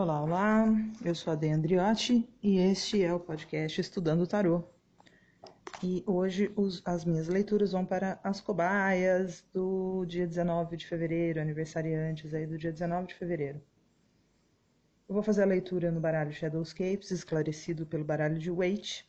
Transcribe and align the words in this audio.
Olá, 0.00 0.22
olá, 0.22 0.64
eu 1.04 1.12
sou 1.12 1.32
a 1.32 1.34
De 1.34 1.48
Andriotti 1.48 2.24
e 2.40 2.58
este 2.58 3.02
é 3.02 3.12
o 3.12 3.18
podcast 3.18 3.80
Estudando 3.80 4.28
Tarô. 4.28 4.62
E 5.82 6.04
hoje 6.06 6.52
os, 6.54 6.80
as 6.84 7.04
minhas 7.04 7.26
leituras 7.26 7.72
vão 7.72 7.84
para 7.84 8.20
as 8.22 8.40
cobaias 8.40 9.44
do 9.52 10.06
dia 10.06 10.24
19 10.24 10.76
de 10.76 10.86
fevereiro, 10.86 11.40
aniversariantes 11.40 12.32
aí 12.32 12.46
do 12.46 12.56
dia 12.56 12.70
19 12.70 13.08
de 13.08 13.14
fevereiro. 13.16 13.60
Eu 15.08 15.14
vou 15.14 15.22
fazer 15.24 15.42
a 15.42 15.46
leitura 15.46 15.90
no 15.90 15.98
baralho 15.98 16.32
Shadowscapes, 16.32 17.10
esclarecido 17.10 17.84
pelo 17.84 18.04
baralho 18.04 18.38
de 18.38 18.52
Waite. 18.52 19.04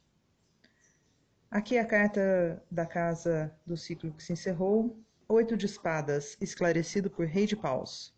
Aqui 1.52 1.78
é 1.78 1.82
a 1.82 1.86
carta 1.86 2.64
da 2.72 2.88
casa 2.88 3.56
do 3.64 3.78
ciclo 3.78 4.12
que 4.12 4.24
se 4.24 4.34
encerrou, 4.34 5.00
Oito 5.28 5.56
de 5.56 5.68
Espadas, 5.68 6.36
esclarecido 6.42 7.12
por 7.12 7.28
Rei 7.28 7.46
de 7.46 7.56
Paus. 7.56 8.18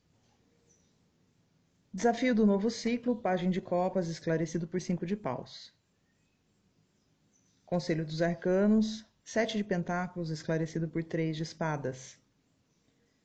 Desafio 1.93 2.33
do 2.33 2.45
novo 2.45 2.69
ciclo, 2.69 3.17
página 3.17 3.51
de 3.51 3.59
copas, 3.59 4.07
esclarecido 4.07 4.65
por 4.65 4.79
cinco 4.79 5.05
de 5.05 5.17
paus. 5.17 5.73
Conselho 7.65 8.05
dos 8.05 8.21
arcanos, 8.21 9.05
sete 9.25 9.57
de 9.57 9.63
pentáculos, 9.63 10.29
esclarecido 10.29 10.87
por 10.87 11.03
três 11.03 11.35
de 11.35 11.43
espadas. 11.43 12.17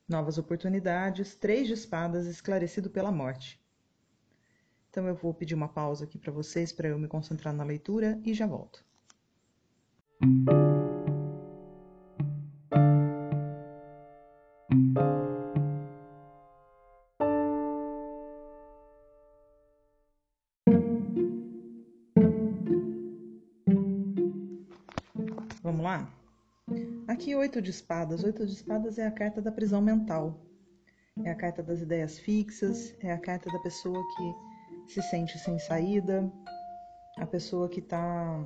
Novas 0.09 0.37
oportunidades, 0.37 1.37
três 1.37 1.69
de 1.69 1.74
espadas, 1.74 2.27
esclarecido 2.27 2.91
pela 2.91 3.12
morte. 3.12 3.60
Então 4.91 5.07
eu 5.07 5.15
vou 5.15 5.33
pedir 5.33 5.55
uma 5.55 5.69
pausa 5.69 6.05
aqui 6.05 6.19
para 6.19 6.33
vocês 6.33 6.73
para 6.73 6.88
eu 6.88 6.98
me 6.98 7.07
concentrar 7.07 7.55
na 7.55 7.62
leitura 7.62 8.21
e 8.24 8.35
já 8.35 8.48
volto. 8.48 8.85
Oito 27.35 27.60
de 27.60 27.71
espadas. 27.71 28.23
Oito 28.23 28.46
de 28.46 28.52
espadas 28.52 28.99
é 28.99 29.07
a 29.07 29.10
carta 29.10 29.43
da 29.43 29.51
prisão 29.51 29.80
mental. 29.80 30.41
É 31.24 31.30
a 31.30 31.35
carta 31.35 31.63
das 31.63 31.80
ideias 31.80 32.19
fixas, 32.19 32.95
é 33.01 33.10
a 33.10 33.19
carta 33.19 33.51
da 33.51 33.59
pessoa 33.60 34.01
que 34.16 34.93
se 34.93 35.02
sente 35.02 35.38
sem 35.38 35.59
saída, 35.59 36.30
a 37.19 37.27
pessoa 37.27 37.69
que 37.69 37.80
está 37.80 38.45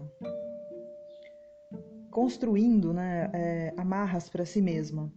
construindo 2.11 2.93
né, 2.93 3.31
é, 3.33 3.75
amarras 3.77 4.29
para 4.29 4.45
si 4.45 4.63
mesma. 4.63 5.13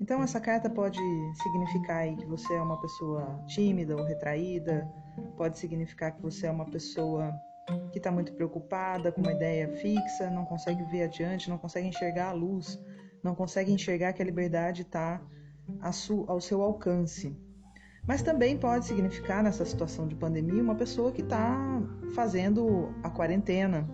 Então, 0.00 0.22
essa 0.22 0.40
carta 0.40 0.68
pode 0.68 1.00
significar 1.42 2.14
que 2.16 2.26
você 2.26 2.54
é 2.54 2.60
uma 2.60 2.80
pessoa 2.80 3.42
tímida 3.46 3.96
ou 3.96 4.04
retraída, 4.04 4.86
pode 5.36 5.58
significar 5.58 6.12
que 6.12 6.20
você 6.20 6.46
é 6.46 6.50
uma 6.50 6.66
pessoa 6.66 7.32
que 7.90 7.98
está 7.98 8.10
muito 8.10 8.32
preocupada 8.32 9.10
com 9.10 9.20
uma 9.20 9.32
ideia 9.32 9.68
fixa, 9.76 10.30
não 10.30 10.44
consegue 10.44 10.82
ver 10.84 11.04
adiante, 11.04 11.50
não 11.50 11.58
consegue 11.58 11.88
enxergar 11.88 12.30
a 12.30 12.32
luz, 12.32 12.80
não 13.22 13.34
consegue 13.34 13.72
enxergar 13.72 14.12
que 14.12 14.22
a 14.22 14.24
liberdade 14.24 14.82
está 14.82 15.20
ao 15.80 16.40
seu 16.40 16.62
alcance. 16.62 17.36
Mas 18.06 18.22
também 18.22 18.56
pode 18.56 18.86
significar, 18.86 19.42
nessa 19.42 19.64
situação 19.64 20.06
de 20.06 20.14
pandemia, 20.14 20.62
uma 20.62 20.76
pessoa 20.76 21.10
que 21.10 21.22
está 21.22 21.58
fazendo 22.14 22.94
a 23.02 23.10
quarentena, 23.10 23.88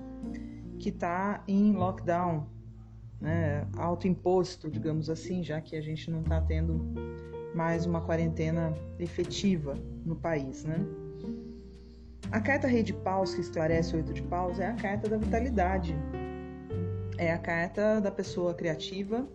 que 0.79 0.91
está 0.91 1.43
em 1.49 1.73
lockdown, 1.73 2.47
né, 3.19 3.67
autoimposto, 3.79 4.71
digamos 4.71 5.09
assim, 5.09 5.43
já 5.43 5.61
que 5.61 5.77
a 5.77 5.81
gente 5.81 6.11
não 6.11 6.21
está 6.21 6.41
tendo 6.43 6.93
mais 7.55 7.87
uma 7.87 8.03
quarentena 8.03 8.75
efetiva 8.99 9.79
no 10.05 10.17
país, 10.17 10.65
né? 10.65 10.85
A 12.33 12.41
carta 12.41 12.67
Rei 12.67 12.83
de 12.83 12.95
Paus, 12.95 13.35
que 13.35 13.43
esclarece 13.43 13.93
o 13.93 13.99
Oito 13.99 14.15
de 14.15 14.23
Paus, 14.23 14.59
é 14.59 14.67
a 14.67 14.73
carta 14.73 15.07
da 15.07 15.19
vitalidade. 15.19 15.95
É 17.19 17.31
a 17.31 17.37
carta 17.37 18.01
da 18.01 18.11
pessoa 18.11 18.55
criativa, 18.55 19.29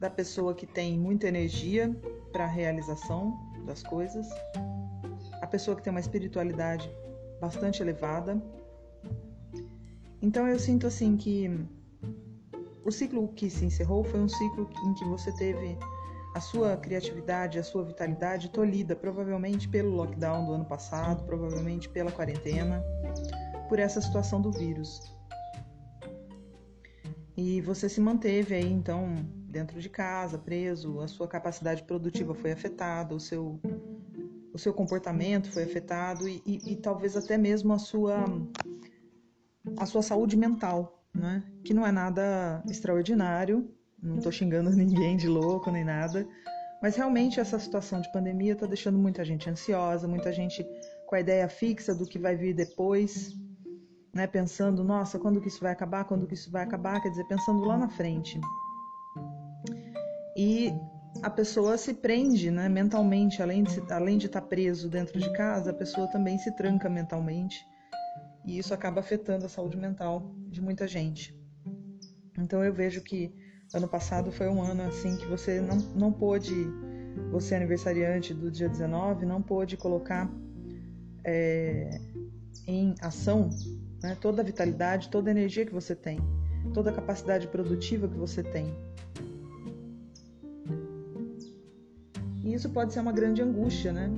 da 0.00 0.10
pessoa 0.10 0.52
que 0.52 0.66
tem 0.66 0.98
muita 0.98 1.28
energia 1.28 1.96
para 2.32 2.42
a 2.42 2.48
realização 2.48 3.38
das 3.64 3.84
coisas, 3.84 4.28
a 5.40 5.46
pessoa 5.46 5.76
que 5.76 5.82
tem 5.82 5.92
uma 5.92 6.00
espiritualidade 6.00 6.90
bastante 7.40 7.80
elevada. 7.80 8.42
Então 10.20 10.48
eu 10.48 10.58
sinto 10.58 10.88
assim 10.88 11.16
que 11.16 11.48
o 12.84 12.90
ciclo 12.90 13.28
que 13.28 13.48
se 13.48 13.64
encerrou 13.64 14.02
foi 14.02 14.18
um 14.18 14.28
ciclo 14.28 14.68
em 14.84 14.94
que 14.94 15.04
você 15.04 15.30
teve 15.36 15.78
a 16.34 16.40
sua 16.40 16.76
criatividade, 16.76 17.58
a 17.58 17.62
sua 17.62 17.84
vitalidade 17.84 18.50
tolhida, 18.50 18.96
provavelmente 18.96 19.68
pelo 19.68 19.90
lockdown 19.90 20.46
do 20.46 20.52
ano 20.52 20.64
passado, 20.64 21.24
provavelmente 21.24 21.88
pela 21.88 22.10
quarentena, 22.10 22.82
por 23.68 23.78
essa 23.78 24.00
situação 24.00 24.40
do 24.40 24.50
vírus. 24.50 25.00
E 27.36 27.60
você 27.60 27.88
se 27.88 28.00
manteve 28.00 28.54
aí 28.54 28.70
então 28.70 29.14
dentro 29.48 29.80
de 29.80 29.88
casa, 29.88 30.38
preso, 30.38 31.00
a 31.00 31.08
sua 31.08 31.28
capacidade 31.28 31.82
produtiva 31.82 32.34
foi 32.34 32.52
afetada, 32.52 33.14
o 33.14 33.20
seu, 33.20 33.60
o 34.52 34.58
seu 34.58 34.72
comportamento 34.72 35.50
foi 35.50 35.64
afetado 35.64 36.28
e, 36.28 36.42
e, 36.46 36.72
e 36.72 36.76
talvez 36.76 37.16
até 37.16 37.36
mesmo 37.36 37.72
a 37.72 37.78
sua, 37.78 38.24
a 39.76 39.84
sua 39.84 40.02
saúde 40.02 40.36
mental, 40.36 41.04
né? 41.14 41.42
que 41.64 41.74
não 41.74 41.86
é 41.86 41.92
nada 41.92 42.62
extraordinário, 42.68 43.70
não 44.02 44.16
estou 44.16 44.32
xingando 44.32 44.70
ninguém 44.74 45.16
de 45.16 45.28
louco 45.28 45.70
nem 45.70 45.84
nada, 45.84 46.26
mas 46.82 46.96
realmente 46.96 47.38
essa 47.38 47.58
situação 47.58 48.00
de 48.00 48.10
pandemia 48.10 48.54
está 48.54 48.66
deixando 48.66 48.98
muita 48.98 49.24
gente 49.24 49.48
ansiosa, 49.48 50.08
muita 50.08 50.32
gente 50.32 50.66
com 51.06 51.14
a 51.14 51.20
ideia 51.20 51.48
fixa 51.48 51.94
do 51.94 52.06
que 52.06 52.18
vai 52.18 52.34
vir 52.34 52.54
depois, 52.54 53.32
né? 54.12 54.26
Pensando, 54.26 54.82
nossa, 54.82 55.18
quando 55.18 55.40
que 55.40 55.48
isso 55.48 55.60
vai 55.60 55.72
acabar? 55.72 56.04
Quando 56.04 56.26
que 56.26 56.34
isso 56.34 56.50
vai 56.50 56.64
acabar? 56.64 57.00
Quer 57.00 57.10
dizer, 57.10 57.24
pensando 57.24 57.64
lá 57.64 57.76
na 57.76 57.88
frente. 57.88 58.40
E 60.36 60.72
a 61.22 61.30
pessoa 61.30 61.76
se 61.76 61.94
prende, 61.94 62.50
né, 62.50 62.68
mentalmente, 62.68 63.42
além 63.42 63.62
de 63.62 63.80
além 63.92 64.18
de 64.18 64.26
estar 64.26 64.40
tá 64.40 64.46
preso 64.46 64.88
dentro 64.88 65.20
de 65.20 65.32
casa, 65.34 65.70
a 65.70 65.74
pessoa 65.74 66.08
também 66.08 66.38
se 66.38 66.50
tranca 66.56 66.88
mentalmente. 66.88 67.64
E 68.44 68.58
isso 68.58 68.74
acaba 68.74 69.00
afetando 69.00 69.46
a 69.46 69.48
saúde 69.48 69.76
mental 69.76 70.34
de 70.48 70.60
muita 70.60 70.88
gente. 70.88 71.38
Então 72.36 72.64
eu 72.64 72.72
vejo 72.72 73.02
que 73.02 73.32
Ano 73.74 73.88
passado 73.88 74.30
foi 74.30 74.48
um 74.48 74.62
ano 74.62 74.82
assim 74.82 75.16
que 75.16 75.24
você 75.24 75.58
não, 75.58 75.78
não 75.94 76.12
pôde, 76.12 76.66
você 77.30 77.54
aniversariante 77.54 78.34
do 78.34 78.50
dia 78.50 78.68
19, 78.68 79.24
não 79.24 79.40
pôde 79.40 79.78
colocar 79.78 80.30
é, 81.24 81.98
em 82.66 82.94
ação 83.00 83.48
né, 84.02 84.14
toda 84.20 84.42
a 84.42 84.44
vitalidade, 84.44 85.08
toda 85.08 85.30
a 85.30 85.32
energia 85.32 85.64
que 85.64 85.72
você 85.72 85.94
tem, 85.94 86.18
toda 86.74 86.90
a 86.90 86.92
capacidade 86.92 87.48
produtiva 87.48 88.06
que 88.06 88.16
você 88.16 88.42
tem. 88.42 88.74
E 92.44 92.52
isso 92.52 92.68
pode 92.68 92.92
ser 92.92 93.00
uma 93.00 93.12
grande 93.12 93.40
angústia, 93.40 93.90
né, 93.90 94.10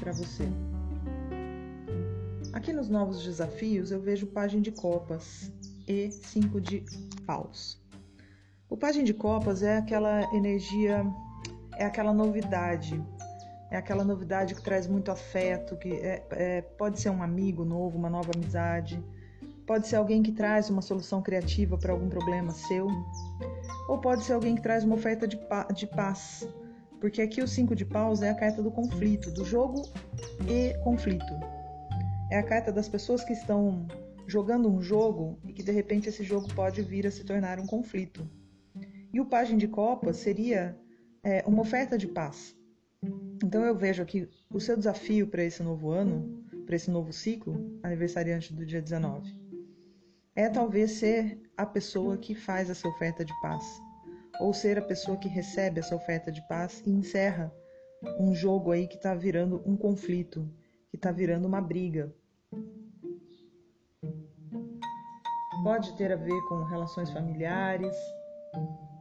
para 0.00 0.10
você. 0.10 0.48
Aqui 2.52 2.72
nos 2.72 2.88
novos 2.88 3.22
desafios 3.22 3.92
eu 3.92 4.00
vejo 4.00 4.26
página 4.26 4.60
de 4.60 4.72
copas 4.72 5.52
e 5.86 6.10
cinco 6.10 6.60
de 6.60 6.84
paus. 7.24 7.80
O 8.78 8.80
Pajem 8.80 9.02
de 9.02 9.12
Copas 9.12 9.64
é 9.64 9.76
aquela 9.76 10.32
energia, 10.32 11.04
é 11.76 11.84
aquela 11.84 12.14
novidade, 12.14 13.04
é 13.72 13.76
aquela 13.76 14.04
novidade 14.04 14.54
que 14.54 14.62
traz 14.62 14.86
muito 14.86 15.10
afeto, 15.10 15.76
que 15.76 15.94
é, 15.94 16.24
é, 16.30 16.62
pode 16.62 17.00
ser 17.00 17.10
um 17.10 17.20
amigo 17.20 17.64
novo, 17.64 17.98
uma 17.98 18.08
nova 18.08 18.30
amizade, 18.32 19.02
pode 19.66 19.88
ser 19.88 19.96
alguém 19.96 20.22
que 20.22 20.30
traz 20.30 20.70
uma 20.70 20.80
solução 20.80 21.20
criativa 21.20 21.76
para 21.76 21.92
algum 21.92 22.08
problema 22.08 22.52
seu, 22.52 22.86
ou 23.88 23.98
pode 23.98 24.22
ser 24.22 24.34
alguém 24.34 24.54
que 24.54 24.62
traz 24.62 24.84
uma 24.84 24.94
oferta 24.94 25.26
de, 25.26 25.36
pa 25.36 25.64
de 25.64 25.84
paz, 25.88 26.48
porque 27.00 27.20
aqui 27.20 27.42
o 27.42 27.48
cinco 27.48 27.74
de 27.74 27.84
paus 27.84 28.22
é 28.22 28.30
a 28.30 28.34
carta 28.36 28.62
do 28.62 28.70
conflito, 28.70 29.32
do 29.32 29.44
jogo 29.44 29.82
e 30.48 30.72
conflito. 30.84 31.34
É 32.30 32.38
a 32.38 32.44
carta 32.44 32.70
das 32.70 32.88
pessoas 32.88 33.24
que 33.24 33.32
estão 33.32 33.88
jogando 34.28 34.72
um 34.72 34.80
jogo 34.80 35.36
e 35.44 35.52
que 35.52 35.64
de 35.64 35.72
repente 35.72 36.08
esse 36.08 36.22
jogo 36.22 36.46
pode 36.54 36.80
vir 36.80 37.08
a 37.08 37.10
se 37.10 37.24
tornar 37.24 37.58
um 37.58 37.66
conflito. 37.66 38.37
E 39.18 39.20
o 39.20 39.26
Pajem 39.26 39.58
de 39.58 39.66
Copa 39.66 40.12
seria 40.12 40.78
é, 41.24 41.42
uma 41.44 41.62
oferta 41.62 41.98
de 41.98 42.06
paz. 42.06 42.56
Então 43.42 43.64
eu 43.64 43.74
vejo 43.74 44.00
aqui 44.00 44.28
o 44.48 44.60
seu 44.60 44.76
desafio 44.76 45.26
para 45.26 45.42
esse 45.42 45.60
novo 45.60 45.90
ano, 45.90 46.44
para 46.64 46.76
esse 46.76 46.88
novo 46.88 47.12
ciclo, 47.12 47.80
aniversariante 47.82 48.54
do 48.54 48.64
dia 48.64 48.80
19, 48.80 49.28
é 50.36 50.48
talvez 50.48 50.92
ser 50.92 51.36
a 51.56 51.66
pessoa 51.66 52.16
que 52.16 52.32
faz 52.32 52.70
essa 52.70 52.86
oferta 52.86 53.24
de 53.24 53.32
paz, 53.40 53.64
ou 54.40 54.54
ser 54.54 54.78
a 54.78 54.82
pessoa 54.82 55.16
que 55.16 55.28
recebe 55.28 55.80
essa 55.80 55.96
oferta 55.96 56.30
de 56.30 56.46
paz 56.46 56.80
e 56.86 56.90
encerra 56.90 57.52
um 58.20 58.32
jogo 58.32 58.70
aí 58.70 58.86
que 58.86 58.94
está 58.94 59.16
virando 59.16 59.60
um 59.66 59.76
conflito, 59.76 60.48
que 60.90 60.96
está 60.96 61.10
virando 61.10 61.48
uma 61.48 61.60
briga. 61.60 62.14
Pode 65.64 65.96
ter 65.96 66.12
a 66.12 66.16
ver 66.16 66.40
com 66.48 66.62
relações 66.62 67.10
familiares, 67.10 67.96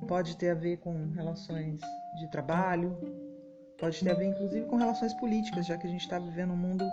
pode 0.07 0.37
ter 0.37 0.49
a 0.49 0.55
ver 0.55 0.77
com 0.77 1.11
relações 1.11 1.79
de 2.19 2.31
trabalho, 2.31 2.97
Pode 3.77 4.03
ter 4.03 4.09
a 4.09 4.15
ver, 4.15 4.25
inclusive, 4.25 4.65
com 4.65 4.75
relações 4.75 5.13
políticas, 5.13 5.67
já 5.67 5.77
que 5.77 5.85
a 5.85 5.89
gente 5.89 6.01
está 6.01 6.17
vivendo 6.17 6.51
um 6.51 6.57
mundo 6.57 6.83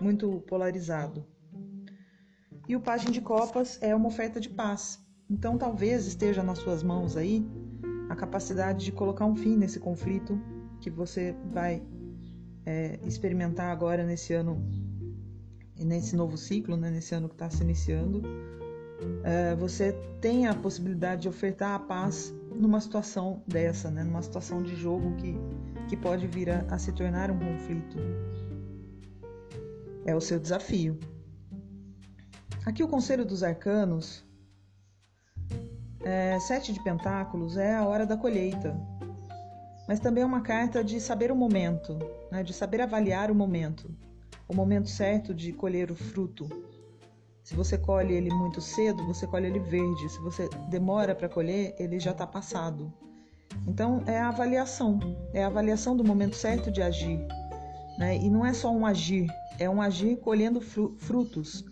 muito 0.00 0.40
polarizado. 0.48 1.24
E 2.68 2.74
o 2.74 2.80
Pajem 2.80 3.12
de 3.12 3.20
Copas 3.20 3.78
é 3.80 3.94
uma 3.94 4.08
oferta 4.08 4.40
de 4.40 4.50
paz. 4.50 4.98
Então, 5.30 5.56
talvez 5.56 6.04
esteja 6.06 6.42
nas 6.42 6.58
suas 6.58 6.82
mãos 6.82 7.16
aí 7.16 7.46
a 8.08 8.16
capacidade 8.16 8.84
de 8.84 8.92
colocar 8.92 9.24
um 9.24 9.36
fim 9.36 9.56
nesse 9.56 9.78
conflito 9.78 10.40
que 10.80 10.90
você 10.90 11.34
vai 11.52 11.80
é, 12.64 12.98
experimentar 13.04 13.70
agora 13.70 14.04
nesse 14.04 14.34
ano, 14.34 14.60
nesse 15.78 16.16
novo 16.16 16.36
ciclo, 16.36 16.76
né, 16.76 16.90
nesse 16.90 17.14
ano 17.14 17.28
que 17.28 17.34
está 17.36 17.48
se 17.48 17.62
iniciando. 17.62 18.22
É, 19.22 19.54
você 19.54 19.92
tem 20.20 20.48
a 20.48 20.54
possibilidade 20.54 21.22
de 21.22 21.28
ofertar 21.28 21.74
a 21.74 21.78
paz 21.78 22.34
numa 22.58 22.80
situação 22.80 23.42
dessa, 23.46 23.90
né, 23.90 24.02
numa 24.02 24.22
situação 24.22 24.62
de 24.62 24.74
jogo 24.74 25.14
que, 25.16 25.36
que 25.88 25.96
pode 25.96 26.26
vir 26.26 26.50
a, 26.50 26.60
a 26.70 26.78
se 26.78 26.92
tornar 26.92 27.30
um 27.30 27.38
conflito. 27.38 27.98
É 30.04 30.14
o 30.14 30.20
seu 30.20 30.38
desafio. 30.38 30.98
Aqui 32.64 32.82
o 32.82 32.88
Conselho 32.88 33.24
dos 33.24 33.42
Arcanos, 33.42 34.24
é, 36.02 36.38
Sete 36.40 36.72
de 36.72 36.82
Pentáculos, 36.82 37.56
é 37.56 37.74
a 37.74 37.86
hora 37.86 38.06
da 38.06 38.16
colheita, 38.16 38.76
mas 39.86 40.00
também 40.00 40.22
é 40.22 40.26
uma 40.26 40.40
carta 40.40 40.82
de 40.82 41.00
saber 41.00 41.30
o 41.30 41.36
momento, 41.36 41.98
né, 42.30 42.42
de 42.42 42.52
saber 42.52 42.80
avaliar 42.80 43.30
o 43.30 43.34
momento, 43.34 43.88
o 44.48 44.54
momento 44.54 44.88
certo 44.88 45.34
de 45.34 45.52
colher 45.52 45.90
o 45.90 45.94
fruto. 45.94 46.48
Se 47.46 47.54
você 47.54 47.78
colhe 47.78 48.12
ele 48.12 48.28
muito 48.28 48.60
cedo, 48.60 49.06
você 49.06 49.24
colhe 49.24 49.46
ele 49.46 49.60
verde. 49.60 50.08
Se 50.08 50.18
você 50.18 50.48
demora 50.68 51.14
para 51.14 51.28
colher, 51.28 51.76
ele 51.78 52.00
já 52.00 52.10
está 52.10 52.26
passado. 52.26 52.92
Então 53.68 54.02
é 54.04 54.18
a 54.18 54.30
avaliação, 54.30 54.98
é 55.32 55.44
a 55.44 55.46
avaliação 55.46 55.96
do 55.96 56.02
momento 56.02 56.34
certo 56.34 56.72
de 56.72 56.82
agir. 56.82 57.24
Né? 58.00 58.16
E 58.16 58.28
não 58.28 58.44
é 58.44 58.52
só 58.52 58.72
um 58.72 58.84
agir, 58.84 59.28
é 59.60 59.70
um 59.70 59.80
agir 59.80 60.16
colhendo 60.16 60.60
frutos, 60.60 61.64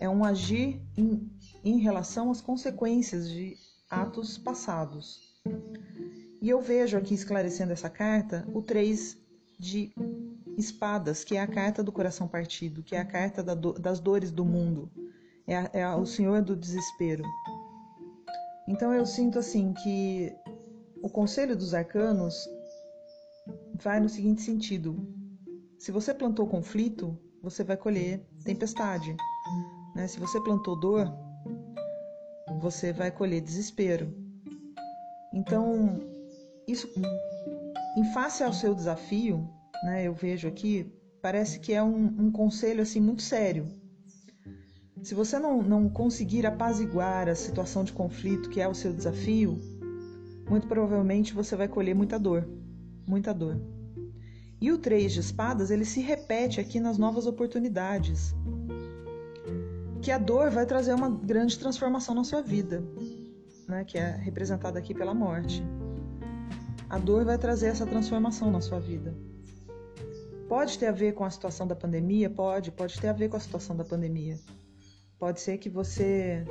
é 0.00 0.08
um 0.08 0.24
agir 0.24 0.82
em, 0.96 1.30
em 1.62 1.78
relação 1.78 2.32
às 2.32 2.40
consequências 2.40 3.30
de 3.30 3.56
atos 3.88 4.36
passados. 4.36 5.20
E 6.42 6.50
eu 6.50 6.60
vejo 6.60 6.98
aqui 6.98 7.14
esclarecendo 7.14 7.72
essa 7.72 7.88
carta 7.88 8.44
o 8.52 8.62
3 8.62 9.16
de 9.60 9.94
espadas, 10.58 11.22
que 11.22 11.36
é 11.36 11.40
a 11.40 11.46
carta 11.46 11.84
do 11.84 11.92
coração 11.92 12.26
partido, 12.26 12.82
que 12.82 12.96
é 12.96 12.98
a 12.98 13.04
carta 13.04 13.44
da 13.44 13.54
do, 13.54 13.74
das 13.74 14.00
dores 14.00 14.32
do 14.32 14.44
mundo, 14.44 14.90
é, 15.50 15.80
é 15.80 15.94
o 15.94 16.06
Senhor 16.06 16.42
do 16.42 16.56
desespero. 16.56 17.24
Então 18.68 18.94
eu 18.94 19.04
sinto 19.04 19.38
assim 19.38 19.72
que 19.72 20.32
o 21.02 21.10
conselho 21.10 21.56
dos 21.56 21.74
arcanos 21.74 22.48
vai 23.74 23.98
no 23.98 24.08
seguinte 24.08 24.42
sentido: 24.42 24.96
se 25.78 25.90
você 25.90 26.14
plantou 26.14 26.46
conflito, 26.46 27.18
você 27.42 27.64
vai 27.64 27.76
colher 27.76 28.24
tempestade. 28.44 29.16
Né? 29.96 30.06
Se 30.06 30.20
você 30.20 30.40
plantou 30.40 30.78
dor, 30.78 31.12
você 32.60 32.92
vai 32.92 33.10
colher 33.10 33.40
desespero. 33.40 34.14
Então, 35.32 36.00
isso, 36.66 36.88
em 37.96 38.04
face 38.12 38.42
ao 38.42 38.52
seu 38.52 38.74
desafio, 38.74 39.48
né, 39.84 40.04
eu 40.04 40.12
vejo 40.12 40.46
aqui, 40.46 40.92
parece 41.22 41.58
que 41.60 41.72
é 41.72 41.82
um, 41.82 42.06
um 42.18 42.30
conselho 42.30 42.82
assim 42.82 43.00
muito 43.00 43.22
sério. 43.22 43.79
Se 45.02 45.14
você 45.14 45.38
não, 45.38 45.62
não 45.62 45.88
conseguir 45.88 46.44
apaziguar 46.44 47.28
a 47.28 47.34
situação 47.34 47.82
de 47.82 47.92
conflito 47.92 48.50
que 48.50 48.60
é 48.60 48.68
o 48.68 48.74
seu 48.74 48.92
desafio, 48.92 49.58
muito 50.48 50.66
provavelmente 50.66 51.32
você 51.32 51.56
vai 51.56 51.68
colher 51.68 51.94
muita 51.94 52.18
dor, 52.18 52.46
muita 53.06 53.32
dor. 53.32 53.58
E 54.60 54.70
o 54.70 54.76
três 54.76 55.12
de 55.12 55.20
espadas, 55.20 55.70
ele 55.70 55.86
se 55.86 56.00
repete 56.00 56.60
aqui 56.60 56.78
nas 56.78 56.98
novas 56.98 57.26
oportunidades. 57.26 58.34
Que 60.02 60.10
a 60.10 60.18
dor 60.18 60.50
vai 60.50 60.66
trazer 60.66 60.92
uma 60.92 61.08
grande 61.08 61.58
transformação 61.58 62.14
na 62.14 62.24
sua 62.24 62.42
vida, 62.42 62.84
né, 63.66 63.84
que 63.84 63.96
é 63.96 64.16
representada 64.16 64.78
aqui 64.78 64.92
pela 64.92 65.14
morte. 65.14 65.62
A 66.90 66.98
dor 66.98 67.24
vai 67.24 67.38
trazer 67.38 67.68
essa 67.68 67.86
transformação 67.86 68.50
na 68.50 68.60
sua 68.60 68.80
vida. 68.80 69.14
Pode 70.46 70.78
ter 70.78 70.86
a 70.86 70.92
ver 70.92 71.14
com 71.14 71.24
a 71.24 71.30
situação 71.30 71.66
da 71.66 71.76
pandemia? 71.76 72.28
Pode, 72.28 72.70
pode 72.70 73.00
ter 73.00 73.08
a 73.08 73.12
ver 73.12 73.30
com 73.30 73.36
a 73.36 73.40
situação 73.40 73.74
da 73.74 73.84
pandemia. 73.84 74.38
Pode 75.20 75.38
ser 75.38 75.58
que 75.58 75.68
você 75.68 76.42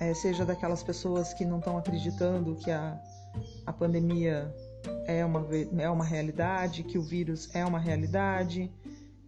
é, 0.00 0.14
seja 0.14 0.42
daquelas 0.42 0.82
pessoas 0.82 1.34
que 1.34 1.44
não 1.44 1.58
estão 1.58 1.76
acreditando 1.76 2.54
que 2.54 2.70
a, 2.70 2.98
a 3.66 3.72
pandemia 3.72 4.50
é 5.06 5.22
uma, 5.22 5.46
é 5.78 5.90
uma 5.90 6.04
realidade, 6.06 6.82
que 6.84 6.96
o 6.96 7.02
vírus 7.02 7.54
é 7.54 7.62
uma 7.66 7.78
realidade, 7.78 8.72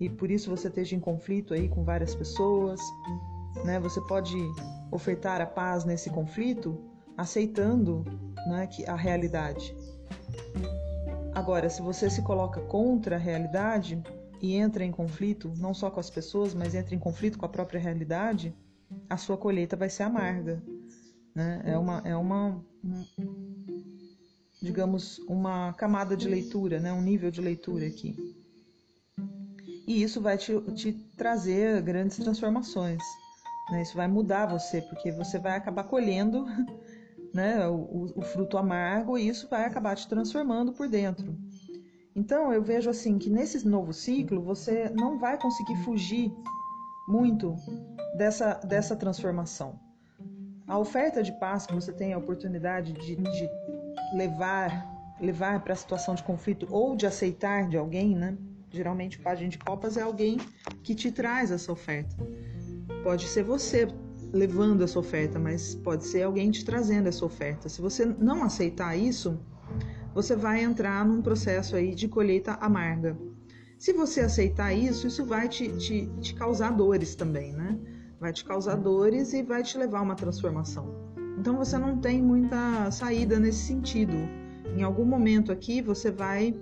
e 0.01 0.09
por 0.09 0.31
isso 0.31 0.49
você 0.49 0.69
esteja 0.69 0.97
em 0.97 1.01
conflito 1.01 1.53
aí 1.53 1.69
com 1.69 1.85
várias 1.85 2.15
pessoas. 2.15 2.81
Né? 3.67 3.79
Você 3.81 4.01
pode 4.01 4.35
ofertar 4.91 5.43
a 5.43 5.47
paz 5.47 5.85
nesse 5.85 6.09
conflito 6.09 6.83
aceitando 7.19 8.03
né, 8.49 8.67
que 8.67 8.87
a 8.87 8.97
realidade. 8.97 9.77
Agora, 11.35 11.69
se 11.69 11.83
você 11.83 12.09
se 12.09 12.23
coloca 12.23 12.63
contra 12.63 13.17
a 13.17 13.19
realidade 13.19 14.03
e 14.41 14.57
entra 14.57 14.83
em 14.83 14.91
conflito, 14.91 15.53
não 15.59 15.75
só 15.75 15.91
com 15.91 16.01
as 16.01 16.09
pessoas, 16.09 16.55
mas 16.55 16.75
entra 16.75 16.95
em 16.95 16.99
conflito 16.99 17.39
com 17.39 17.45
a 17.45 17.49
própria 17.49 17.79
realidade, 17.79 18.55
a 19.09 19.17
sua 19.17 19.37
colheita 19.37 19.77
vai 19.77 19.89
ser 19.89 20.05
amarga. 20.05 20.63
Né? 21.35 21.63
É 21.65 21.79
uma, 21.79 22.03
é 22.05 22.17
uma, 22.17 22.65
digamos, 24.61 25.19
uma 25.21 25.73
camada 25.75 26.17
de 26.17 26.29
leitura, 26.29 26.81
né? 26.81 26.93
um 26.93 27.03
nível 27.03 27.31
de 27.31 27.41
leitura 27.41 27.87
aqui. 27.87 28.17
E 29.87 30.03
isso 30.03 30.21
vai 30.21 30.39
te, 30.39 30.61
te 30.75 30.93
trazer 31.17 31.83
grandes 31.83 32.17
transformações. 32.17 33.03
Né? 33.71 33.83
Isso 33.83 33.97
vai 33.97 34.09
mudar 34.09 34.47
você, 34.47 34.83
porque 34.83 35.11
você 35.13 35.39
vai 35.39 35.57
acabar 35.57 35.85
colhendo 35.85 36.47
né, 37.35 37.67
o, 37.69 38.13
o 38.17 38.23
fruto 38.23 38.59
amargo 38.59 39.17
e 39.17 39.29
isso 39.29 39.49
vai 39.49 39.65
acabar 39.65 39.97
te 39.97 40.09
transformando 40.09 40.73
por 40.73 40.89
dentro. 40.89 41.37
Então 42.15 42.53
eu 42.53 42.63
vejo 42.63 42.91
assim 42.91 43.19
que 43.19 43.31
nesse 43.31 43.67
novo 43.67 43.93
ciclo 43.93 44.43
você 44.43 44.91
não 44.91 45.19
vai 45.19 45.41
conseguir 45.41 45.77
fugir 45.85 46.33
muito 47.09 47.57
dessa, 48.15 48.55
dessa 48.65 48.97
transformação. 48.97 49.79
A 50.67 50.79
oferta 50.79 51.23
de 51.23 51.33
paz 51.33 51.67
que 51.67 51.75
você 51.75 51.93
tem 51.93 52.13
a 52.13 52.19
oportunidade 52.19 52.93
de, 52.93 53.17
de 53.17 53.51
levar 54.15 54.89
levar 55.21 55.61
para 55.63 55.75
a 55.75 55.77
situação 55.77 56.15
de 56.15 56.23
conflito 56.23 56.67
ou 56.71 56.97
de 56.97 57.07
aceitar 57.07 57.69
de 57.69 57.77
alguém, 57.77 58.17
né? 58.17 58.37
Geralmente 58.71 59.19
o 59.19 59.23
pajem 59.23 59.49
de 59.49 59.59
copas 59.59 59.97
é 59.97 60.03
alguém 60.03 60.39
que 60.83 60.95
te 60.95 61.13
traz 61.13 61.51
essa 61.51 61.71
oferta. 61.71 62.17
Pode 63.03 63.27
ser 63.27 63.43
você 63.43 63.87
levando 64.33 64.83
essa 64.83 64.99
oferta, 64.99 65.39
mas 65.39 65.75
pode 65.75 66.07
ser 66.07 66.23
alguém 66.23 66.51
te 66.51 66.65
trazendo 66.65 67.09
essa 67.09 67.25
oferta. 67.25 67.69
Se 67.69 67.81
você 67.81 68.07
não 68.07 68.45
aceitar 68.45 68.97
isso, 68.97 69.39
você 70.15 70.37
vai 70.37 70.63
entrar 70.63 71.05
num 71.05 71.21
processo 71.21 71.77
aí 71.77 71.95
de 71.95 72.09
colheita 72.09 72.53
amarga. 72.55 73.17
Se 73.77 73.93
você 73.93 74.21
aceitar 74.21 74.73
isso, 74.73 75.07
isso 75.07 75.25
vai 75.25 75.49
te, 75.49 75.69
te, 75.77 76.07
te 76.21 76.35
causar 76.35 76.71
dores 76.71 77.15
também, 77.15 77.53
né? 77.53 77.79
Vai 78.21 78.35
te 78.35 78.45
causar 78.45 78.77
dores 78.77 79.33
e 79.33 79.43
vai 79.43 79.63
te 79.63 79.79
levar 79.79 80.01
a 80.01 80.03
uma 80.03 80.15
transformação. 80.15 80.95
Então 81.39 81.57
você 81.57 81.79
não 81.79 81.99
tem 81.99 82.23
muita 82.23 82.91
saída 82.91 83.41
nesse 83.41 83.61
sentido. 83.61 84.13
Em 84.77 84.83
algum 84.83 85.07
momento 85.07 85.51
aqui 85.51 85.81
você 85.81 86.11
vai 86.11 86.55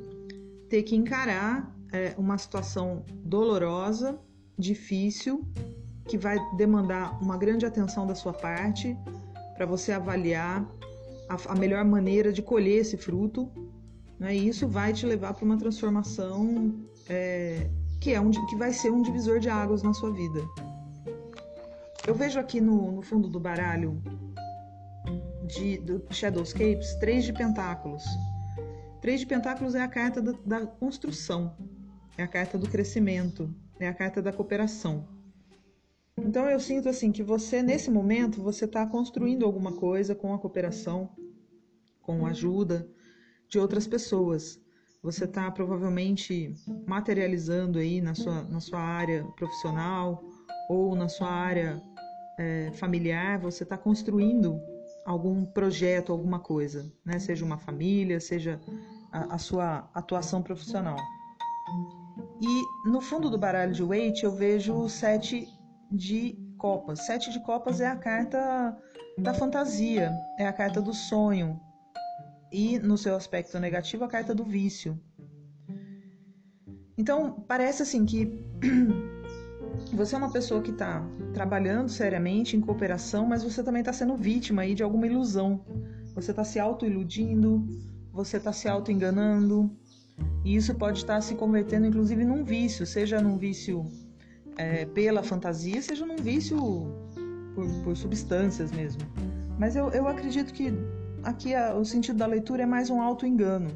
ter 0.68 0.84
que 0.84 0.94
encarar 0.94 1.76
é, 1.92 2.14
uma 2.16 2.38
situação 2.38 3.04
dolorosa, 3.24 4.16
difícil, 4.56 5.44
que 6.06 6.16
vai 6.16 6.38
demandar 6.56 7.20
uma 7.20 7.36
grande 7.36 7.66
atenção 7.66 8.06
da 8.06 8.14
sua 8.14 8.32
parte 8.32 8.96
para 9.56 9.66
você 9.66 9.90
avaliar 9.90 10.64
a, 11.28 11.52
a, 11.52 11.56
melhor 11.56 11.84
maneira 11.84 12.32
de 12.32 12.40
colher 12.40 12.82
esse 12.82 12.96
fruto. 12.96 13.50
Né? 14.18 14.36
E 14.36 14.48
isso 14.48 14.68
vai 14.68 14.92
te 14.92 15.04
levar 15.04 15.34
para 15.34 15.44
uma 15.44 15.58
transformação 15.58 16.72
é, 17.08 17.68
que, 18.00 18.12
é 18.12 18.20
um, 18.20 18.30
que 18.30 18.54
vai 18.54 18.72
ser 18.72 18.90
um 18.90 19.02
divisor 19.02 19.40
de 19.40 19.48
águas 19.48 19.82
na 19.82 19.92
sua 19.92 20.12
vida. 20.12 20.40
Eu 22.08 22.14
vejo 22.14 22.40
aqui 22.40 22.58
no, 22.58 22.90
no 22.90 23.02
fundo 23.02 23.28
do 23.28 23.38
baralho 23.38 24.02
de, 25.46 25.76
do 25.76 26.02
Shadowscapes 26.10 26.94
três 26.94 27.22
de 27.22 27.34
pentáculos. 27.34 28.02
Três 29.02 29.20
de 29.20 29.26
pentáculos 29.26 29.74
é 29.74 29.82
a 29.82 29.88
carta 29.88 30.22
da, 30.22 30.32
da 30.46 30.66
construção, 30.66 31.54
é 32.16 32.22
a 32.22 32.26
carta 32.26 32.56
do 32.56 32.66
crescimento, 32.66 33.54
é 33.78 33.86
a 33.86 33.92
carta 33.92 34.22
da 34.22 34.32
cooperação. 34.32 35.06
Então 36.16 36.48
eu 36.48 36.58
sinto 36.58 36.88
assim 36.88 37.12
que 37.12 37.22
você 37.22 37.62
nesse 37.62 37.90
momento 37.90 38.40
você 38.40 38.64
está 38.64 38.86
construindo 38.86 39.44
alguma 39.44 39.72
coisa 39.72 40.14
com 40.14 40.32
a 40.32 40.38
cooperação, 40.38 41.10
com 42.00 42.24
a 42.24 42.30
ajuda 42.30 42.88
de 43.50 43.58
outras 43.58 43.86
pessoas. 43.86 44.58
Você 45.02 45.26
está 45.26 45.50
provavelmente 45.50 46.54
materializando 46.86 47.78
aí 47.78 48.00
na 48.00 48.14
sua, 48.14 48.44
na 48.44 48.60
sua 48.60 48.80
área 48.80 49.24
profissional 49.36 50.24
ou 50.70 50.94
na 50.94 51.10
sua 51.10 51.30
área 51.30 51.82
é, 52.38 52.70
familiar, 52.72 53.38
você 53.38 53.64
está 53.64 53.76
construindo 53.76 54.60
algum 55.04 55.44
projeto, 55.44 56.12
alguma 56.12 56.38
coisa, 56.38 56.90
né? 57.04 57.18
Seja 57.18 57.44
uma 57.44 57.58
família, 57.58 58.20
seja 58.20 58.60
a, 59.10 59.34
a 59.34 59.38
sua 59.38 59.90
atuação 59.92 60.42
profissional. 60.42 60.96
E 62.40 62.88
no 62.88 63.00
fundo 63.00 63.28
do 63.28 63.36
baralho 63.36 63.72
de 63.72 63.82
Waite 63.82 64.24
eu 64.24 64.30
vejo 64.30 64.74
o 64.74 64.88
sete 64.88 65.48
de 65.90 66.38
copas. 66.56 67.06
Sete 67.06 67.32
de 67.32 67.40
copas 67.40 67.80
é 67.80 67.86
a 67.86 67.96
carta 67.96 68.76
da 69.18 69.34
fantasia, 69.34 70.12
é 70.38 70.46
a 70.46 70.52
carta 70.52 70.80
do 70.80 70.94
sonho. 70.94 71.60
E 72.52 72.78
no 72.78 72.96
seu 72.96 73.16
aspecto 73.16 73.58
negativo, 73.58 74.04
a 74.04 74.08
carta 74.08 74.34
do 74.34 74.44
vício. 74.44 74.98
Então, 76.96 77.32
parece 77.46 77.82
assim 77.82 78.04
que 78.04 78.26
você 79.92 80.14
é 80.14 80.18
uma 80.18 80.30
pessoa 80.30 80.60
que 80.62 80.70
está 80.70 81.04
trabalhando 81.32 81.88
seriamente 81.88 82.56
em 82.56 82.60
cooperação, 82.60 83.26
mas 83.26 83.42
você 83.42 83.62
também 83.62 83.80
está 83.80 83.92
sendo 83.92 84.16
vítima 84.16 84.62
aí 84.62 84.74
de 84.74 84.82
alguma 84.82 85.06
ilusão. 85.06 85.64
Você 86.14 86.30
está 86.30 86.44
se 86.44 86.58
auto-iludindo, 86.58 87.66
você 88.12 88.38
está 88.38 88.52
se 88.52 88.68
auto-enganando, 88.68 89.70
e 90.44 90.56
isso 90.56 90.74
pode 90.74 90.98
estar 90.98 91.14
tá 91.14 91.20
se 91.20 91.34
convertendo 91.34 91.86
inclusive 91.86 92.24
num 92.24 92.44
vício, 92.44 92.86
seja 92.86 93.20
num 93.20 93.36
vício 93.36 93.86
é, 94.56 94.84
pela 94.86 95.22
fantasia, 95.22 95.80
seja 95.80 96.04
num 96.04 96.16
vício 96.16 96.58
por, 97.54 97.66
por 97.84 97.96
substâncias 97.96 98.72
mesmo. 98.72 99.02
Mas 99.58 99.76
eu, 99.76 99.88
eu 99.90 100.06
acredito 100.06 100.52
que 100.52 100.72
aqui 101.22 101.54
a, 101.54 101.74
o 101.74 101.84
sentido 101.84 102.18
da 102.18 102.26
leitura 102.26 102.62
é 102.62 102.66
mais 102.66 102.90
um 102.90 103.00
auto-engano. 103.00 103.70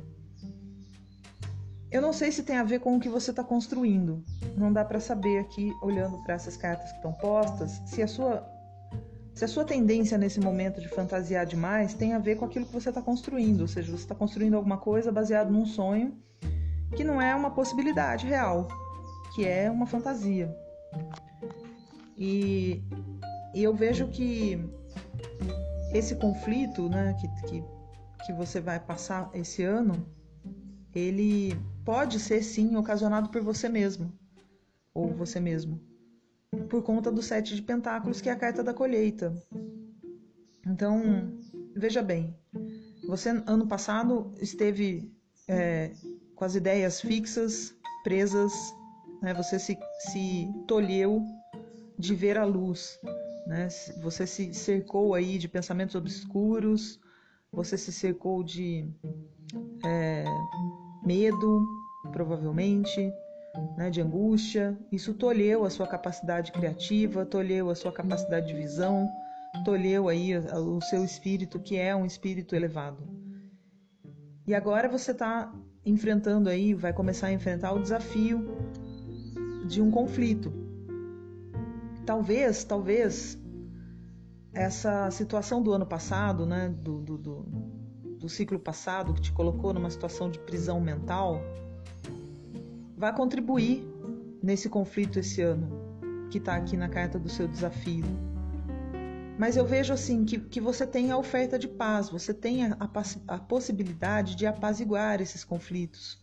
Eu 1.93 2.01
não 2.01 2.13
sei 2.13 2.33
se 2.33 2.43
tem 2.43 2.57
a 2.57 2.65
ver 2.65 2.81
com 2.81 2.97
o 2.97 3.01
que 3.01 3.09
você 3.09 3.31
está 3.31 3.45
construindo. 3.45 4.25
Não 4.57 4.73
dá 4.73 4.83
para 4.83 4.99
saber 4.99 5.39
aqui, 5.39 5.71
olhando 5.83 6.23
para 6.23 6.35
essas 6.35 6.57
cartas 6.57 6.91
que 6.91 6.97
estão 6.97 7.13
postas, 7.13 7.83
se 7.85 8.03
a 8.03 8.09
sua 8.09 8.49
se 9.35 9.47
a 9.47 9.49
sua 9.49 9.65
tendência 9.65 10.19
nesse 10.19 10.39
momento 10.41 10.79
de 10.79 10.89
fantasiar 10.89 11.47
demais 11.47 11.95
tem 11.95 12.13
a 12.13 12.19
ver 12.19 12.37
com 12.37 12.45
aquilo 12.45 12.67
que 12.67 12.73
você 12.73 12.91
está 12.91 13.01
construindo, 13.01 13.63
ou 13.63 13.69
seja, 13.69 13.91
você 13.91 14.05
está 14.05 14.15
construindo 14.15 14.55
alguma 14.55 14.77
coisa 14.77 15.11
baseado 15.11 15.51
num 15.51 15.65
sonho 15.65 16.15
que 16.95 17.03
não 17.03 17.21
é 17.21 17.35
uma 17.35 17.51
possibilidade 17.51 18.27
real, 18.27 18.69
que 19.35 19.47
é 19.47 19.71
uma 19.71 19.87
fantasia. 19.87 20.55
E, 22.17 22.83
e 23.55 23.63
eu 23.63 23.75
vejo 23.75 24.07
que 24.09 24.63
esse 25.95 26.15
conflito 26.17 26.89
né, 26.91 27.17
que, 27.19 27.29
que, 27.49 27.65
que 28.27 28.33
você 28.35 28.61
vai 28.61 28.79
passar 28.79 29.31
esse 29.33 29.63
ano, 29.63 30.07
ele 30.95 31.57
pode 31.85 32.19
ser 32.19 32.43
sim 32.43 32.77
ocasionado 32.77 33.31
por 33.31 33.43
você 33.43 33.69
mesmo, 33.69 34.13
ou 34.95 35.13
você 35.15 35.41
mesmo 35.41 35.93
por 36.69 36.83
conta 36.83 37.11
do 37.11 37.23
sete 37.23 37.55
de 37.55 37.63
pentáculos, 37.63 38.21
que 38.21 38.29
é 38.29 38.33
a 38.33 38.37
carta 38.37 38.63
da 38.63 38.75
colheita. 38.75 39.35
Então, 40.67 41.33
veja 41.75 42.03
bem, 42.03 42.37
você 43.07 43.31
ano 43.47 43.67
passado 43.67 44.33
esteve 44.41 45.11
é, 45.49 45.93
com 46.35 46.45
as 46.45 46.55
ideias 46.55 47.01
fixas, 47.01 47.75
presas, 48.05 48.53
né? 49.21 49.33
você 49.35 49.59
se, 49.59 49.79
se 50.01 50.49
tolheu 50.67 51.23
de 51.99 52.15
ver 52.15 52.37
a 52.37 52.45
luz, 52.45 52.99
né? 53.47 53.69
você 54.03 54.27
se 54.27 54.53
cercou 54.53 55.15
aí 55.15 55.39
de 55.39 55.49
pensamentos 55.49 55.95
obscuros, 55.95 57.01
você 57.51 57.77
se 57.77 57.93
cercou 57.93 58.43
de 58.43 58.87
é, 59.85 60.25
medo, 61.05 61.67
provavelmente, 62.13 63.13
né, 63.77 63.91
de 63.91 64.01
angústia. 64.01 64.79
Isso 64.91 65.15
tolheu 65.15 65.65
a 65.65 65.71
sua 65.71 65.87
capacidade 65.87 66.53
criativa, 66.53 67.27
tolheu 67.27 67.71
a 67.71 67.75
sua 67.75 67.93
capacidade 67.93 68.47
de 68.47 68.55
visão, 68.55 69.09
tolheu 69.65 70.09
aí 70.09 70.37
o 70.37 70.81
seu 70.81 71.05
espírito, 71.05 71.61
que 71.61 71.77
é 71.77 71.95
um 71.95 72.07
espírito 72.07 72.55
elevado. 72.55 73.03
E 74.47 74.55
agora 74.55 74.89
você 74.89 75.13
está 75.13 75.53
enfrentando 75.85 76.49
aí, 76.49 76.75
vai 76.75 76.93
começar 76.93 77.29
a 77.29 77.33
enfrentar 77.33 77.73
o 77.73 77.81
desafio 77.81 78.57
de 79.69 79.81
um 79.81 79.91
conflito. 79.91 80.53
Talvez, 82.05 82.65
talvez 82.65 83.39
essa 84.53 85.11
situação 85.11 85.63
do 85.63 85.73
ano 85.73 85.87
passado, 85.87 86.45
né, 86.45 86.69
do, 86.69 87.01
do, 87.01 87.19
do, 87.19 87.72
do 88.23 88.29
ciclo 88.29 88.59
passado, 88.59 89.13
que 89.13 89.21
te 89.21 89.33
colocou 89.33 89.75
numa 89.75 89.91
situação 89.91 90.31
de 90.31 90.39
prisão 90.39 90.81
mental, 90.81 91.43
vai 92.97 93.13
contribuir 93.15 93.85
nesse 94.41 94.69
conflito 94.69 95.19
esse 95.19 95.43
ano, 95.43 95.69
que 96.31 96.39
está 96.39 96.55
aqui 96.55 96.77
na 96.77 96.89
carta 96.89 97.19
do 97.19 97.29
seu 97.29 97.49
desafio. 97.49 98.05
Mas 99.37 99.57
eu 99.57 99.67
vejo 99.67 99.93
assim 99.93 100.25
que, 100.25 100.39
que 100.39 100.61
você 100.61 100.87
tem 100.87 101.11
a 101.11 101.19
oferta 101.19 101.59
de 101.59 101.67
paz, 101.67 102.09
você 102.09 102.33
tem 102.33 102.65
a, 102.65 102.77
a, 102.79 103.35
a 103.35 103.39
possibilidade 103.39 104.37
de 104.37 104.47
apaziguar 104.47 105.21
esses 105.21 105.43
conflitos. 105.43 106.23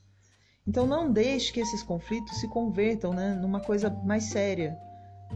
Então 0.65 0.87
não 0.87 1.11
deixe 1.11 1.51
que 1.51 1.59
esses 1.59 1.83
conflitos 1.83 2.39
se 2.39 2.47
convertam 2.47 3.13
né, 3.13 3.33
numa 3.33 3.59
coisa 3.59 3.89
mais 3.89 4.25
séria. 4.25 4.77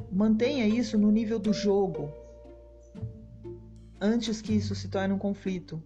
Mantenha 0.09 0.65
isso 0.65 0.97
no 0.97 1.11
nível 1.11 1.39
do 1.39 1.51
jogo, 1.51 2.09
antes 3.99 4.41
que 4.41 4.53
isso 4.53 4.75
se 4.75 4.87
torne 4.87 5.13
um 5.13 5.17
conflito. 5.17 5.81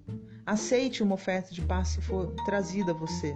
Aceite 0.48 1.04
uma 1.04 1.14
oferta 1.14 1.54
de 1.54 1.62
paz 1.62 1.90
se 1.90 2.02
for 2.02 2.34
trazida 2.46 2.92
a 2.92 2.96
você 2.96 3.36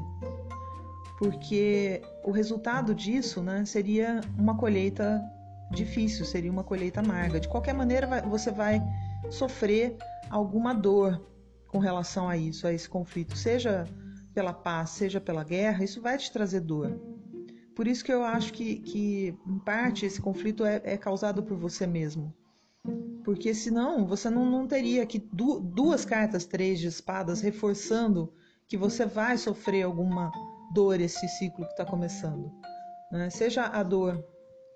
porque 1.21 2.01
o 2.23 2.31
resultado 2.31 2.95
disso 2.95 3.43
né, 3.43 3.63
seria 3.63 4.21
uma 4.39 4.57
colheita 4.57 5.23
difícil, 5.69 6.25
seria 6.25 6.51
uma 6.51 6.63
colheita 6.63 6.99
amarga. 6.99 7.39
De 7.39 7.47
qualquer 7.47 7.75
maneira, 7.75 8.07
você 8.23 8.49
vai 8.49 8.81
sofrer 9.29 9.95
alguma 10.31 10.73
dor 10.73 11.23
com 11.67 11.77
relação 11.77 12.27
a 12.27 12.35
isso, 12.35 12.65
a 12.65 12.73
esse 12.73 12.89
conflito, 12.89 13.37
seja 13.37 13.85
pela 14.33 14.51
paz, 14.51 14.89
seja 14.89 15.21
pela 15.21 15.43
guerra, 15.43 15.83
isso 15.83 16.01
vai 16.01 16.17
te 16.17 16.31
trazer 16.31 16.61
dor. 16.61 16.99
Por 17.75 17.87
isso 17.87 18.03
que 18.03 18.11
eu 18.11 18.23
acho 18.23 18.51
que, 18.51 18.77
que 18.77 19.37
em 19.45 19.59
parte, 19.59 20.07
esse 20.07 20.19
conflito 20.19 20.65
é, 20.65 20.81
é 20.83 20.97
causado 20.97 21.43
por 21.43 21.55
você 21.55 21.85
mesmo. 21.85 22.33
Porque 23.23 23.53
senão 23.53 24.05
você 24.05 24.29
não, 24.29 24.45
não 24.45 24.67
teria 24.67 25.03
aqui 25.03 25.19
duas 25.19 26.05
cartas, 26.05 26.45
três 26.45 26.79
de 26.79 26.87
espadas, 26.87 27.41
reforçando 27.41 28.33
que 28.67 28.77
você 28.77 29.05
vai 29.05 29.37
sofrer 29.37 29.83
alguma 29.83 30.31
dor 30.73 30.99
esse 30.99 31.27
ciclo 31.27 31.65
que 31.65 31.71
está 31.71 31.85
começando. 31.85 32.51
Né? 33.11 33.29
Seja 33.29 33.65
a 33.65 33.83
dor 33.83 34.23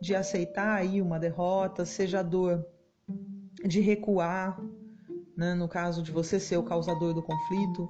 de 0.02 0.14
aceitar 0.14 0.75
aí 0.75 1.02
uma 1.02 1.18
derrota, 1.18 1.86
seja 1.86 2.20
a 2.20 2.24
dor 2.24 2.66
de 3.66 3.80
recuar, 3.80 4.60
né? 5.38 5.54
no 5.54 5.68
caso 5.68 6.04
de 6.04 6.12
você 6.12 6.40
ser 6.40 6.58
o 6.58 6.64
causador 6.64 7.14
do 7.14 7.24
conflito, 7.24 7.90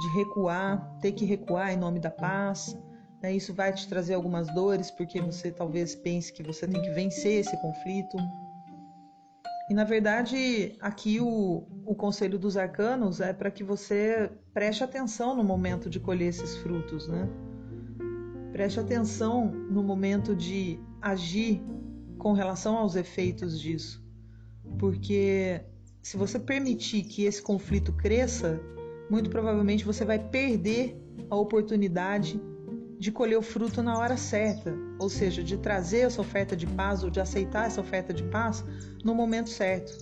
de 0.00 0.08
recuar, 0.18 0.98
ter 1.00 1.12
que 1.12 1.24
recuar 1.24 1.72
em 1.72 1.76
nome 1.76 2.00
da 2.00 2.10
paz. 2.10 2.76
Né? 3.22 3.32
Isso 3.32 3.54
vai 3.54 3.72
te 3.72 3.88
trazer 3.88 4.14
algumas 4.14 4.52
dores, 4.52 4.90
porque 4.90 5.20
você 5.20 5.50
talvez 5.50 5.94
pense 5.94 6.32
que 6.32 6.42
você 6.42 6.66
tem 6.66 6.82
que 6.82 6.90
vencer 6.90 7.40
esse 7.40 7.56
conflito. 7.60 8.16
E 9.68 9.72
na 9.72 9.84
verdade, 9.84 10.76
aqui 10.80 11.20
o, 11.20 11.66
o 11.86 11.94
conselho 11.94 12.38
dos 12.38 12.56
arcanos 12.56 13.20
é 13.20 13.32
para 13.32 13.50
que 13.50 13.64
você 13.64 14.30
preste 14.52 14.84
atenção 14.84 15.34
no 15.34 15.42
momento 15.42 15.88
de 15.88 15.98
colher 15.98 16.28
esses 16.28 16.56
frutos, 16.58 17.08
né? 17.08 17.26
Preste 18.52 18.78
atenção 18.78 19.46
no 19.46 19.82
momento 19.82 20.36
de 20.36 20.78
agir 21.00 21.62
com 22.18 22.32
relação 22.32 22.76
aos 22.76 22.94
efeitos 22.94 23.58
disso. 23.58 24.04
Porque 24.78 25.62
se 26.02 26.16
você 26.18 26.38
permitir 26.38 27.04
que 27.04 27.24
esse 27.24 27.40
conflito 27.40 27.92
cresça, 27.94 28.60
muito 29.10 29.30
provavelmente 29.30 29.84
você 29.84 30.04
vai 30.04 30.18
perder 30.18 31.00
a 31.30 31.36
oportunidade 31.36 32.40
de 33.04 33.12
colher 33.12 33.36
o 33.36 33.42
fruto 33.42 33.82
na 33.82 33.98
hora 33.98 34.16
certa, 34.16 34.74
ou 34.98 35.10
seja, 35.10 35.44
de 35.44 35.58
trazer 35.58 36.06
essa 36.06 36.22
oferta 36.22 36.56
de 36.56 36.66
paz 36.66 37.04
ou 37.04 37.10
de 37.10 37.20
aceitar 37.20 37.66
essa 37.66 37.78
oferta 37.78 38.14
de 38.14 38.22
paz 38.22 38.64
no 39.04 39.14
momento 39.14 39.50
certo. 39.50 39.92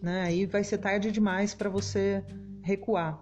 Né? 0.00 0.22
Aí 0.22 0.46
vai 0.46 0.62
ser 0.62 0.78
tarde 0.78 1.10
demais 1.10 1.54
para 1.54 1.68
você 1.68 2.22
recuar. 2.62 3.20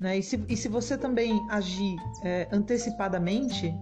Né? 0.00 0.18
E, 0.18 0.22
se, 0.24 0.44
e 0.48 0.56
se 0.56 0.66
você 0.66 0.98
também 0.98 1.40
agir 1.48 1.96
é, 2.24 2.48
antecipadamente, 2.50 3.72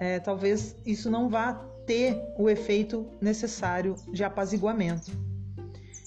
é, 0.00 0.18
talvez 0.20 0.74
isso 0.86 1.10
não 1.10 1.28
vá 1.28 1.52
ter 1.86 2.18
o 2.38 2.48
efeito 2.48 3.06
necessário 3.20 3.94
de 4.10 4.24
apaziguamento. 4.24 5.12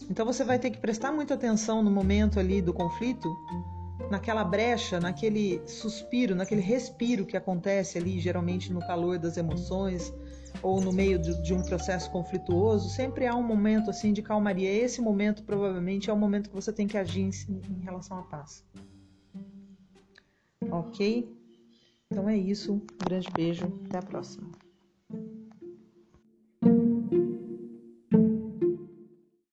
Então 0.09 0.25
você 0.25 0.43
vai 0.43 0.57
ter 0.57 0.71
que 0.71 0.79
prestar 0.79 1.11
muita 1.11 1.35
atenção 1.35 1.83
no 1.83 1.91
momento 1.91 2.39
ali 2.39 2.63
do 2.63 2.73
conflito 2.73 3.29
naquela 4.09 4.43
brecha, 4.43 4.99
naquele 4.99 5.61
suspiro, 5.67 6.35
naquele 6.35 6.61
respiro 6.61 7.25
que 7.25 7.35
acontece 7.35 7.97
ali, 7.97 8.19
geralmente 8.19 8.71
no 8.71 8.79
calor 8.79 9.17
das 9.17 9.37
emoções 9.37 10.13
ou 10.61 10.81
no 10.81 10.91
meio 10.91 11.19
de, 11.19 11.41
de, 11.43 11.53
um 11.53 11.61
processo 11.61 12.09
conflituoso, 12.11 12.89
sempre 12.89 13.27
há 13.27 13.35
um 13.35 13.43
momento 13.43 13.89
assim 13.89 14.11
de 14.13 14.21
calmaria. 14.21 14.69
Esse 14.69 15.01
momento 15.01 15.43
provavelmente 15.43 16.09
é 16.09 16.13
o 16.13 16.17
momento 16.17 16.49
que 16.49 16.55
você 16.55 16.71
tem 16.73 16.87
que 16.87 16.97
agir 16.97 17.21
em, 17.21 17.31
em 17.49 17.83
relação 17.83 18.19
à 18.19 18.23
paz. 18.23 18.63
Ok? 20.71 21.31
Então 22.11 22.27
é 22.29 22.35
isso. 22.35 22.73
Um 22.73 22.81
grande 23.05 23.29
beijo. 23.31 23.65
Até 23.85 23.97
a 23.97 24.01
próxima. 24.01 24.49